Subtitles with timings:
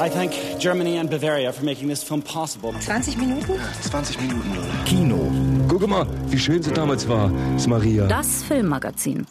[0.00, 2.72] I thank Germany and Bavaria for making this film possible.
[2.72, 3.60] 20 Minuten?
[3.82, 4.84] 20 Minuten?
[4.84, 5.30] Kino.
[5.68, 8.06] Guck mal, wie schön sie damals war, ist Maria.
[8.06, 9.26] Das Filmmagazin.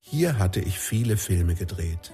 [0.00, 2.12] Hier hatte ich viele Filme gedreht.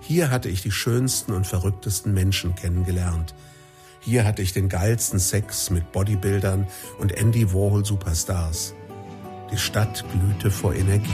[0.00, 3.34] Hier hatte ich die schönsten und verrücktesten Menschen kennengelernt.
[4.00, 6.66] Hier hatte ich den geilsten Sex mit Bodybuildern
[6.98, 8.74] und Andy Warhol Superstars.
[9.52, 11.10] Die Stadt glühte vor Energie.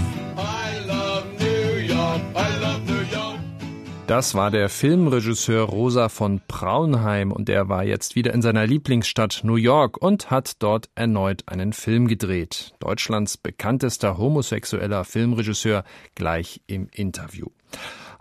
[4.10, 9.42] Das war der Filmregisseur Rosa von Braunheim und er war jetzt wieder in seiner Lieblingsstadt
[9.44, 12.74] New York und hat dort erneut einen Film gedreht.
[12.80, 15.84] Deutschlands bekanntester homosexueller Filmregisseur
[16.16, 17.46] gleich im Interview.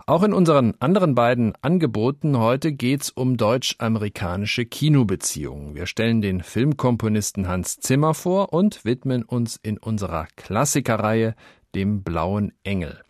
[0.06, 5.74] Auch in unseren anderen beiden Angeboten heute geht's um deutsch-amerikanische Kinobeziehungen.
[5.74, 11.34] Wir stellen den Filmkomponisten Hans Zimmer vor und widmen uns in unserer Klassikerreihe
[11.74, 13.00] dem Blauen Engel.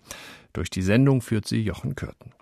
[0.54, 2.32] Durch die Sendung führt sie Jochen Kürten.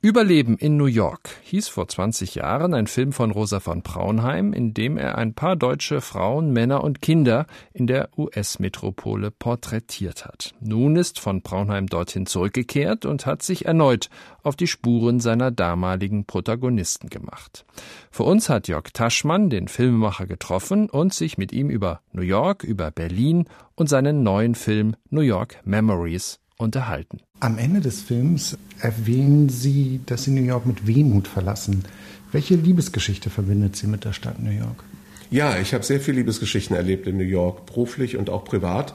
[0.00, 4.72] Überleben in New York hieß vor 20 Jahren ein Film von Rosa von Braunheim, in
[4.72, 10.54] dem er ein paar deutsche Frauen, Männer und Kinder in der US-Metropole porträtiert hat.
[10.60, 14.08] Nun ist von Braunheim dorthin zurückgekehrt und hat sich erneut
[14.44, 17.66] auf die Spuren seiner damaligen Protagonisten gemacht.
[18.12, 22.62] Für uns hat Jörg Taschmann den Filmemacher getroffen und sich mit ihm über New York,
[22.62, 27.20] über Berlin und seinen neuen Film New York Memories unterhalten.
[27.40, 31.84] Am Ende des Films erwähnen Sie, dass Sie New York mit Wehmut verlassen.
[32.32, 34.84] Welche Liebesgeschichte verbindet Sie mit der Stadt New York?
[35.30, 38.94] Ja, ich habe sehr viele Liebesgeschichten erlebt in New York, beruflich und auch privat.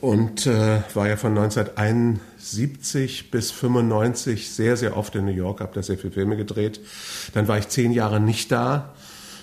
[0.00, 5.74] Und äh, war ja von 1971 bis 95 sehr, sehr oft in New York, habe
[5.74, 6.80] da sehr viele Filme gedreht.
[7.34, 8.94] Dann war ich zehn Jahre nicht da.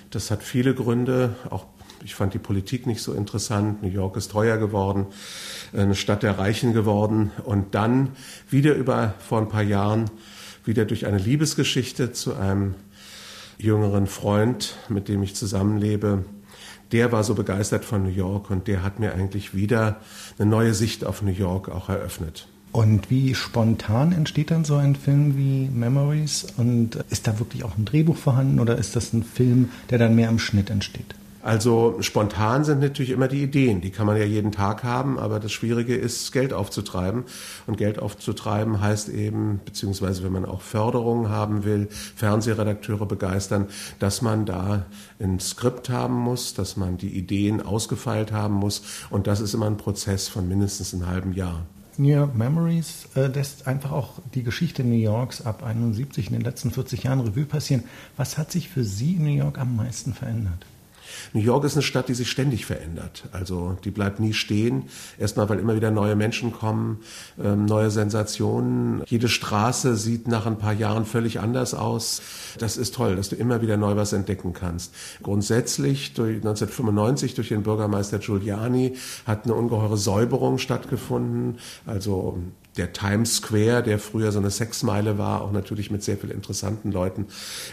[0.09, 1.65] Das hat viele Gründe, auch
[2.03, 3.81] ich fand die Politik nicht so interessant.
[3.81, 5.07] New York ist teuer geworden,
[5.73, 7.31] eine Stadt der Reichen geworden.
[7.45, 8.09] Und dann
[8.47, 10.11] wieder über vor ein paar Jahren
[10.65, 12.75] wieder durch eine Liebesgeschichte zu einem
[13.57, 16.25] jüngeren Freund, mit dem ich zusammenlebe.
[16.91, 19.99] Der war so begeistert von New York und der hat mir eigentlich wieder
[20.37, 22.47] eine neue Sicht auf New York auch eröffnet.
[22.75, 26.45] Und wie spontan entsteht dann so ein Film wie Memories?
[26.57, 30.13] Und ist da wirklich auch ein Drehbuch vorhanden oder ist das ein Film, der dann
[30.13, 31.15] mehr im Schnitt entsteht?
[31.41, 35.39] Also spontan sind natürlich immer die Ideen, die kann man ja jeden Tag haben, aber
[35.39, 37.23] das Schwierige ist, Geld aufzutreiben.
[37.65, 41.87] Und Geld aufzutreiben heißt eben, beziehungsweise wenn man auch Förderungen haben will,
[42.17, 43.67] Fernsehredakteure begeistern,
[43.99, 44.85] dass man da
[45.21, 48.81] ein Skript haben muss, dass man die Ideen ausgefeilt haben muss.
[49.09, 51.61] Und das ist immer ein Prozess von mindestens einem halben Jahr.
[51.97, 56.41] New York Memories äh, lässt einfach auch die Geschichte New Yorks ab 71 in den
[56.41, 57.83] letzten 40 Jahren Revue passieren.
[58.17, 60.65] Was hat sich für Sie in New York am meisten verändert?
[61.33, 63.23] New York ist eine Stadt, die sich ständig verändert.
[63.31, 64.83] Also die bleibt nie stehen.
[65.17, 66.99] Erstmal, weil immer wieder neue Menschen kommen,
[67.41, 69.03] ähm, neue Sensationen.
[69.05, 72.21] Jede Straße sieht nach ein paar Jahren völlig anders aus.
[72.59, 74.93] Das ist toll, dass du immer wieder neu was entdecken kannst.
[75.23, 78.95] Grundsätzlich durch 1995 durch den Bürgermeister Giuliani
[79.25, 81.57] hat eine ungeheure Säuberung stattgefunden.
[81.85, 82.37] Also
[82.77, 86.91] der Times Square, der früher so eine Sexmeile war, auch natürlich mit sehr vielen interessanten
[86.91, 87.27] Leuten,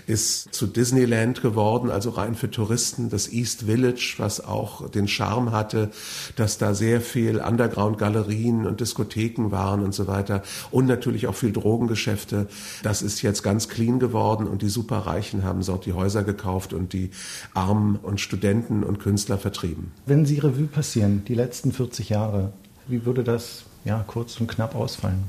[0.06, 3.10] ist zu Disneyland geworden, also rein für Touristen.
[3.10, 5.90] Das East Village, was auch den Charme hatte,
[6.36, 10.42] dass da sehr viel Underground-Galerien und Diskotheken waren und so weiter.
[10.70, 12.46] Und natürlich auch viel Drogengeschäfte.
[12.82, 16.92] Das ist jetzt ganz clean geworden und die Superreichen haben dort die Häuser gekauft und
[16.92, 17.10] die
[17.54, 19.92] Armen und Studenten und Künstler vertrieben.
[20.06, 22.52] Wenn Sie Revue passieren, die letzten 40 Jahre,
[22.88, 25.24] wie würde das ja, kurz und knapp ausfallen?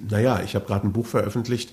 [0.00, 1.72] Naja, ich habe gerade ein Buch veröffentlicht,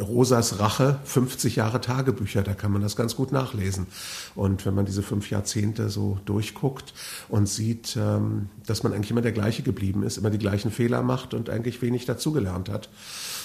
[0.00, 3.88] Rosas Rache, 50 Jahre Tagebücher, da kann man das ganz gut nachlesen.
[4.36, 6.94] Und wenn man diese fünf Jahrzehnte so durchguckt
[7.28, 11.02] und sieht, ähm, dass man eigentlich immer der gleiche geblieben ist, immer die gleichen Fehler
[11.02, 12.88] macht und eigentlich wenig dazugelernt hat,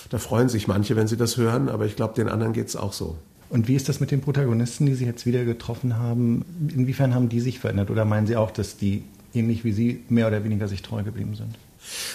[0.10, 2.76] da freuen sich manche, wenn sie das hören, aber ich glaube, den anderen geht es
[2.76, 3.18] auch so.
[3.50, 6.46] Und wie ist das mit den Protagonisten, die Sie jetzt wieder getroffen haben?
[6.72, 7.90] Inwiefern haben die sich verändert?
[7.90, 9.04] Oder meinen Sie auch, dass die
[9.34, 11.58] ähnlich wie Sie mehr oder weniger sich treu geblieben sind?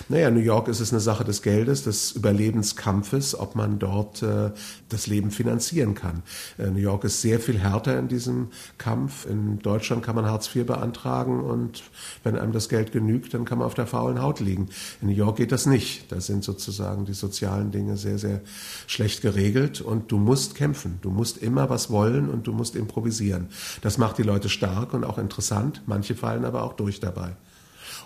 [0.09, 4.51] Naja, New York ist es eine Sache des Geldes, des Überlebenskampfes, ob man dort äh,
[4.89, 6.23] das Leben finanzieren kann.
[6.59, 8.49] Äh, New York ist sehr viel härter in diesem
[8.79, 9.27] Kampf.
[9.27, 11.83] In Deutschland kann man Hartz IV beantragen und
[12.23, 14.69] wenn einem das Geld genügt, dann kann man auf der faulen Haut liegen.
[15.01, 16.11] In New York geht das nicht.
[16.13, 18.41] Da sind sozusagen die sozialen Dinge sehr, sehr
[18.87, 20.99] schlecht geregelt und du musst kämpfen.
[21.03, 23.49] Du musst immer was wollen und du musst improvisieren.
[23.83, 25.83] Das macht die Leute stark und auch interessant.
[25.87, 27.37] Manche fallen aber auch durch dabei.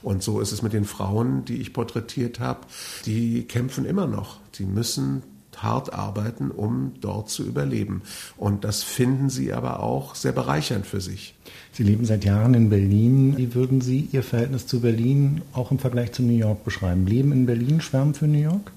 [0.03, 2.61] Und so ist es mit den Frauen, die ich porträtiert habe.
[3.07, 4.39] Die kämpfen immer noch.
[4.59, 5.23] Die müssen
[5.63, 8.03] hart arbeiten, um dort zu überleben.
[8.37, 11.35] Und das finden sie aber auch sehr bereichernd für sich.
[11.73, 13.37] Sie leben seit Jahren in Berlin.
[13.37, 17.07] Wie würden Sie Ihr Verhältnis zu Berlin auch im Vergleich zu New York beschreiben?
[17.07, 18.73] Leben in Berlin, schwärmen für New York?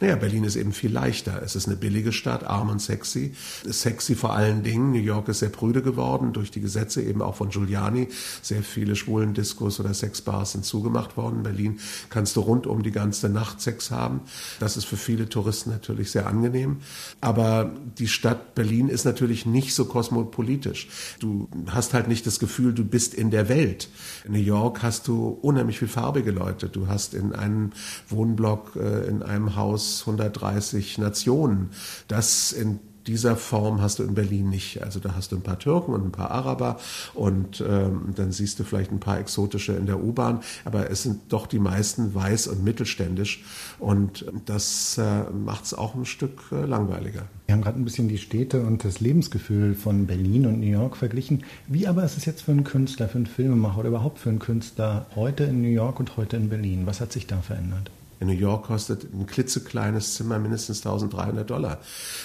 [0.00, 1.42] Naja, Berlin ist eben viel leichter.
[1.42, 3.34] Es ist eine billige Stadt, arm und sexy.
[3.64, 4.92] Sexy vor allen Dingen.
[4.92, 8.08] New York ist sehr prüde geworden durch die Gesetze eben auch von Giuliani.
[8.42, 11.36] Sehr viele schwulen Diskos oder Sexbars sind zugemacht worden.
[11.38, 11.80] In Berlin
[12.10, 14.20] kannst du rund um die ganze Nacht Sex haben.
[14.60, 16.78] Das ist für viele Touristen natürlich sehr angenehm.
[17.20, 20.88] Aber die Stadt Berlin ist natürlich nicht so kosmopolitisch.
[21.20, 23.88] Du hast halt nicht das Gefühl, du bist in der Welt.
[24.24, 26.68] In New York hast du unheimlich viel farbige Leute.
[26.68, 27.72] Du hast in einem
[28.08, 31.70] Wohnblock, äh, in einem Haus 130 Nationen.
[32.08, 34.82] Das in dieser Form hast du in Berlin nicht.
[34.82, 36.78] Also da hast du ein paar Türken und ein paar Araber
[37.12, 41.20] und ähm, dann siehst du vielleicht ein paar exotische in der U-Bahn, aber es sind
[41.28, 43.44] doch die meisten weiß und mittelständisch
[43.78, 47.22] und das äh, macht es auch ein Stück äh, langweiliger.
[47.46, 50.96] Wir haben gerade ein bisschen die Städte und das Lebensgefühl von Berlin und New York
[50.96, 51.44] verglichen.
[51.66, 54.38] Wie aber ist es jetzt für einen Künstler, für einen Filmemacher oder überhaupt für einen
[54.38, 56.86] Künstler heute in New York und heute in Berlin?
[56.86, 57.90] Was hat sich da verändert?
[58.24, 61.78] In New York kostet ein klitzekleines Zimmer mindestens 1300 Dollar.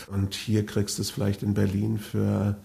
[0.08, 2.56] Und hier kriegst du es vielleicht in Berlin für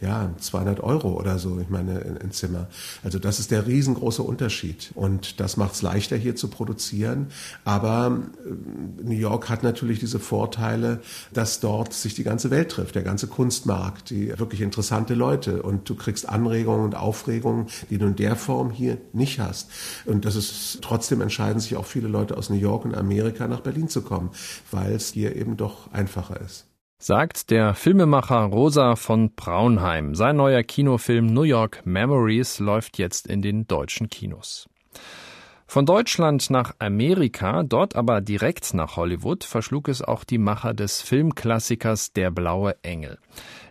[0.00, 2.68] ja, 200 Euro oder so, ich meine, ein Zimmer.
[3.02, 4.92] Also das ist der riesengroße Unterschied.
[4.94, 7.28] Und das macht es leichter, hier zu produzieren.
[7.64, 11.00] Aber äh, New York hat natürlich diese Vorteile,
[11.32, 15.62] dass dort sich die ganze Welt trifft, der ganze Kunstmarkt, die wirklich interessante Leute.
[15.62, 19.70] Und du kriegst Anregungen und Aufregungen, die du in der Form hier nicht hast.
[20.04, 23.60] Und das ist, trotzdem entscheiden sich auch viele Leute aus New York und Amerika nach
[23.60, 24.30] Berlin zu kommen,
[24.70, 26.66] weil es hier eben doch einfacher ist
[27.04, 30.14] sagt der Filmemacher Rosa von Braunheim.
[30.14, 34.70] Sein neuer Kinofilm New York Memories läuft jetzt in den deutschen Kinos.
[35.66, 41.02] Von Deutschland nach Amerika, dort aber direkt nach Hollywood, verschlug es auch die Macher des
[41.02, 43.18] Filmklassikers Der blaue Engel.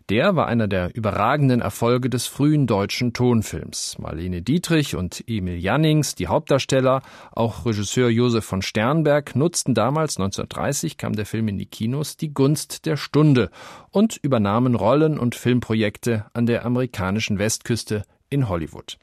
[0.10, 3.98] Der war einer der überragenden Erfolge des frühen deutschen Tonfilms.
[4.00, 7.02] Marlene Dietrich und Emil Jannings, die Hauptdarsteller,
[7.32, 12.34] auch Regisseur Josef von Sternberg, nutzten damals 1930 kam der Film in die Kinos die
[12.34, 13.50] Gunst der Stunde
[13.92, 18.98] und übernahmen Rollen und Filmprojekte an der amerikanischen Westküste in Hollywood.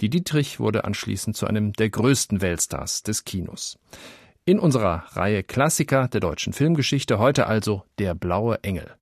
[0.00, 3.78] Die Dietrich wurde anschließend zu einem der größten Weltstars des Kinos.
[4.46, 8.94] In unserer Reihe Klassiker der deutschen Filmgeschichte heute also Der blaue Engel.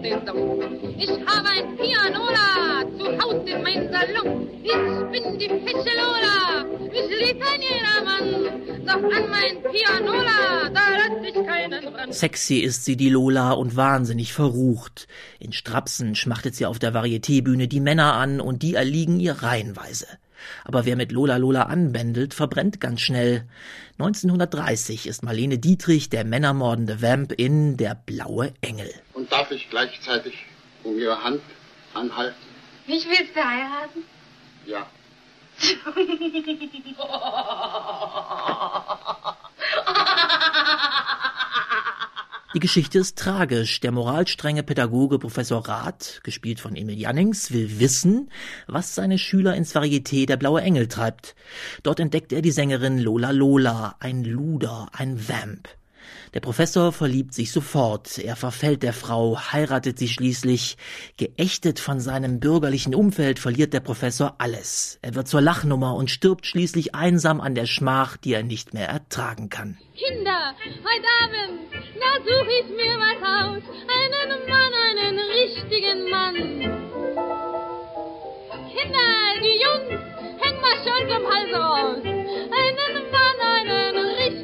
[0.00, 4.48] Ich habe ein Pianola zu Hause in meinem Salon.
[4.62, 8.86] Ich bin die Fische Lola, mich liebt ein jedermann.
[8.86, 12.12] Doch an mein Pianola, da lass ich keinen ran.
[12.12, 15.08] Sexy ist sie, die Lola, und wahnsinnig verrucht.
[15.38, 20.06] In Strapsen schmachtet sie auf der Varietébühne die Männer an und die erliegen ihr reihenweise.
[20.64, 23.46] Aber wer mit Lola Lola anbändelt, verbrennt ganz schnell.
[23.98, 28.92] 1930 ist Marlene Dietrich der männermordende Vamp in Der blaue Engel.
[29.14, 30.34] Und darf ich gleichzeitig
[30.84, 31.40] um Ihre Hand
[31.94, 32.36] anhalten?
[32.86, 34.04] Mich willst du heiraten?
[34.66, 34.86] Ja.
[42.54, 43.80] Die Geschichte ist tragisch.
[43.80, 48.30] Der moralstrenge Pädagoge Professor Rath, gespielt von Emil Jannings, will wissen,
[48.66, 51.34] was seine Schüler ins Varieté der Blaue Engel treibt.
[51.82, 55.66] Dort entdeckt er die Sängerin Lola Lola, ein Luder, ein Vamp.
[56.34, 60.76] Der Professor verliebt sich sofort, er verfällt der Frau, heiratet sie schließlich.
[61.16, 64.98] Geächtet von seinem bürgerlichen Umfeld verliert der Professor alles.
[65.02, 68.88] Er wird zur Lachnummer und stirbt schließlich einsam an der Schmach, die er nicht mehr
[68.88, 69.78] ertragen kann.
[69.94, 73.62] Kinder, heute Abend, da such ich mir was aus.
[73.98, 76.34] Einen Mann, einen richtigen Mann.
[78.74, 79.10] Kinder,
[79.42, 80.00] die Jungs,
[80.40, 82.02] häng mal schon vom Hals raus.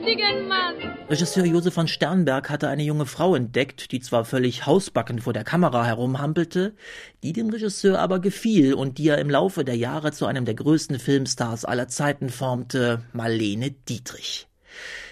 [0.08, 0.74] Richtigen Mann.
[1.10, 5.44] Regisseur Josef von Sternberg hatte eine junge Frau entdeckt, die zwar völlig hausbacken vor der
[5.44, 6.74] Kamera herumhampelte,
[7.22, 10.54] die dem Regisseur aber gefiel und die er im Laufe der Jahre zu einem der
[10.54, 14.48] größten Filmstars aller Zeiten formte, Marlene Dietrich.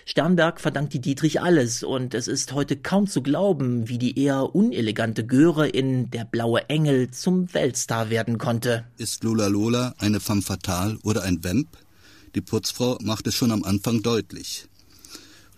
[0.07, 4.55] Sternberg verdankt die Dietrich alles und es ist heute kaum zu glauben, wie die eher
[4.55, 8.87] unelegante Göre in Der blaue Engel zum Weltstar werden konnte.
[8.97, 11.69] Ist Lola Lola eine femme fatale oder ein Vamp?
[12.35, 14.69] Die Putzfrau macht es schon am Anfang deutlich.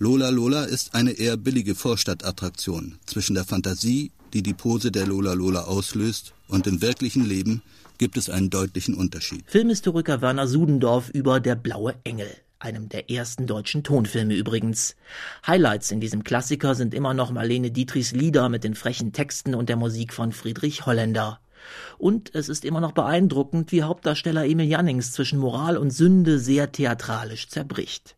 [0.00, 5.32] Lola Lola ist eine eher billige Vorstadtattraktion zwischen der Fantasie, die die Pose der Lola
[5.32, 7.62] Lola auslöst, und im wirklichen Leben
[7.98, 9.42] gibt es einen deutlichen Unterschied.
[9.48, 12.28] Filmhistoriker Werner Sudendorf über Der blaue Engel
[12.60, 14.96] einem der ersten deutschen Tonfilme übrigens.
[15.46, 19.68] Highlights in diesem Klassiker sind immer noch Marlene Dietrichs Lieder mit den frechen Texten und
[19.68, 21.40] der Musik von Friedrich Holländer.
[21.98, 26.72] Und es ist immer noch beeindruckend, wie Hauptdarsteller Emil Jannings zwischen Moral und Sünde sehr
[26.72, 28.17] theatralisch zerbricht.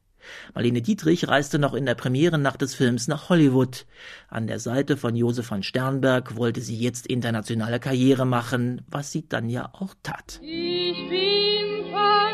[0.55, 3.87] Marlene Dietrich reiste noch in der Premierennacht des Films nach Hollywood.
[4.29, 9.29] An der Seite von Josef von Sternberg wollte sie jetzt internationale Karriere machen, was sie
[9.29, 10.41] dann ja auch tat.
[10.43, 12.30] Ich bin von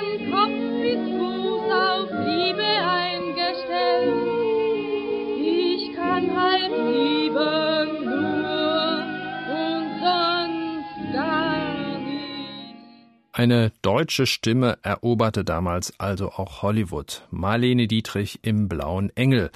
[13.38, 17.20] Eine deutsche Stimme eroberte damals also auch Hollywood.
[17.30, 19.50] Marlene Dietrich im Blauen Engel.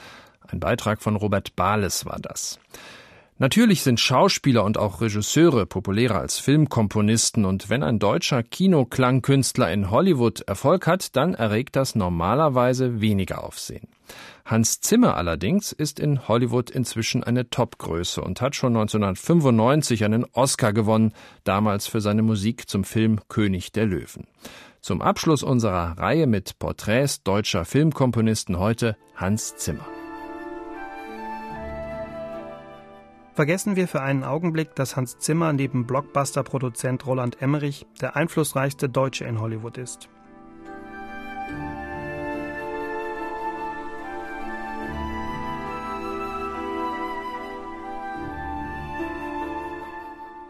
[0.47, 2.61] Ein Beitrag von Robert Bahles war das.
[3.41, 9.91] Natürlich sind Schauspieler und auch Regisseure populärer als Filmkomponisten und wenn ein deutscher Kinoklangkünstler in
[9.91, 13.89] Hollywood Erfolg hat, dann erregt das normalerweise weniger Aufsehen.
[14.45, 20.75] Hans Zimmer allerdings ist in Hollywood inzwischen eine Topgröße und hat schon 1995 einen Oscar
[20.75, 24.27] gewonnen, damals für seine Musik zum Film König der Löwen.
[24.83, 29.87] Zum Abschluss unserer Reihe mit Porträts deutscher Filmkomponisten heute Hans Zimmer.
[33.41, 39.25] Vergessen wir für einen Augenblick, dass Hans Zimmer neben Blockbuster-Produzent Roland Emmerich der einflussreichste Deutsche
[39.25, 40.11] in Hollywood ist.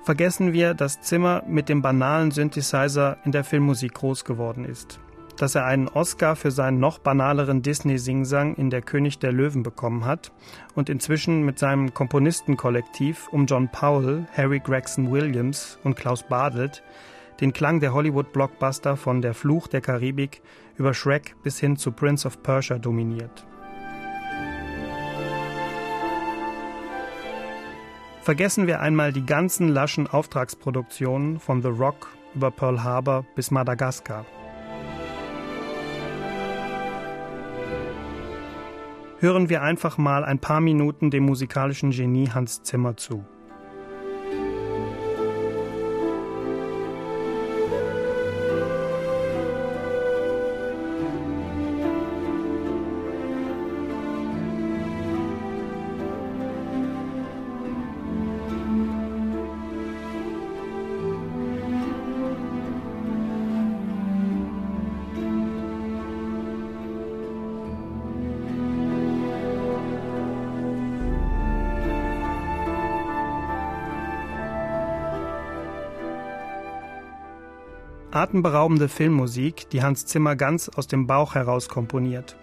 [0.02, 4.98] Vergessen wir, dass Zimmer mit dem banalen Synthesizer in der Filmmusik groß geworden ist
[5.40, 10.04] dass er einen Oscar für seinen noch banaleren Disney-Singsang in Der König der Löwen bekommen
[10.04, 10.32] hat
[10.74, 16.82] und inzwischen mit seinem Komponistenkollektiv um John Powell, Harry Gregson Williams und Klaus Badelt
[17.40, 20.42] den Klang der Hollywood-Blockbuster von Der Fluch der Karibik
[20.76, 23.46] über Shrek bis hin zu Prince of Persia dominiert.
[28.20, 34.26] Vergessen wir einmal die ganzen laschen Auftragsproduktionen von The Rock über Pearl Harbor bis Madagaskar.
[39.20, 43.24] Hören wir einfach mal ein paar Minuten dem musikalischen Genie Hans Zimmer zu.
[78.20, 82.36] Atemberaubende Filmmusik, die Hans Zimmer ganz aus dem Bauch heraus komponiert.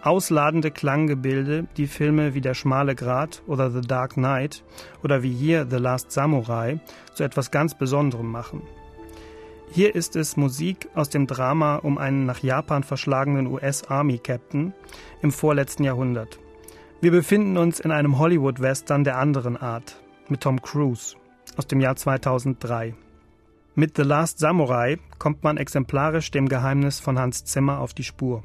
[0.00, 4.62] Ausladende Klanggebilde, die Filme wie Der schmale Grat oder The Dark Knight
[5.02, 6.78] oder wie hier The Last Samurai
[7.14, 8.62] zu etwas ganz Besonderem machen.
[9.72, 14.72] Hier ist es Musik aus dem Drama um einen nach Japan verschlagenen US-Army-Captain
[15.20, 16.38] im vorletzten Jahrhundert.
[17.00, 19.96] Wir befinden uns in einem Hollywood-Western der anderen Art
[20.28, 21.16] mit Tom Cruise
[21.56, 22.94] aus dem Jahr 2003.
[23.76, 28.44] Mit The Last Samurai kommt man exemplarisch dem Geheimnis von Hans Zimmer auf die Spur.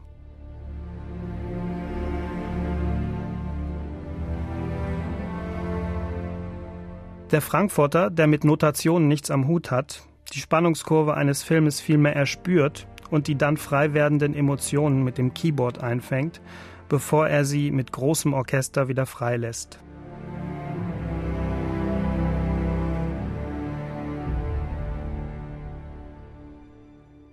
[7.32, 10.02] Der Frankfurter, der mit Notationen nichts am Hut hat,
[10.34, 15.78] die Spannungskurve eines Filmes vielmehr erspürt und die dann frei werdenden Emotionen mit dem Keyboard
[15.78, 16.42] einfängt,
[16.88, 19.80] bevor er sie mit großem Orchester wieder freilässt.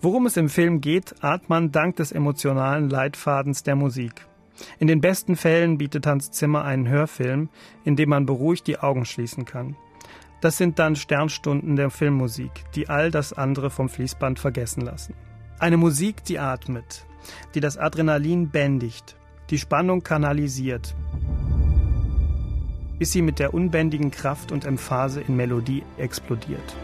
[0.07, 4.13] Worum es im Film geht, ahnt man dank des emotionalen Leitfadens der Musik.
[4.79, 7.49] In den besten Fällen bietet Hans Zimmer einen Hörfilm,
[7.83, 9.75] in dem man beruhigt die Augen schließen kann.
[10.41, 15.17] Das sind dann Sternstunden der Filmmusik, die all das andere vom Fließband vergessen lassen.
[15.59, 17.05] Eine Musik, die atmet,
[17.57, 19.17] die das Adrenalin bändigt,
[19.51, 20.95] die Spannung kanalisiert,
[23.01, 26.77] bis sie mit der unbändigen Kraft und Emphase in Melodie explodiert.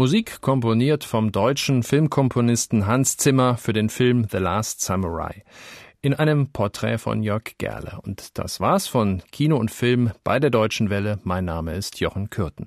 [0.00, 5.44] Musik komponiert vom deutschen Filmkomponisten Hans Zimmer für den Film The Last Samurai.
[6.00, 7.98] In einem Porträt von Jörg Gerle.
[8.02, 11.18] Und das war's von Kino und Film bei der Deutschen Welle.
[11.24, 12.56] Mein Name ist Jochen Kürten.